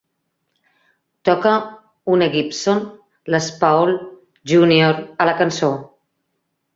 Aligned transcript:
Toca 1.29 1.49
una 2.13 2.29
Gibson 2.35 2.81
Les 3.33 3.49
Paul 3.59 3.93
Junior 4.53 5.03
a 5.03 5.29
la 5.31 5.37
cançó. 5.43 5.71